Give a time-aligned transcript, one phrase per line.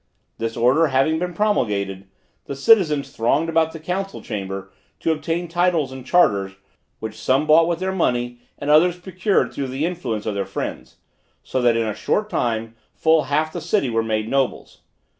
[0.39, 2.07] This order having been promulgated,
[2.45, 6.53] the citizens thronged about the council chamber to obtain titles and charters,
[6.99, 10.97] which some bought with their money and others procured through the influence of their friends;
[11.43, 14.81] so that in a short time full half the city were made nobles.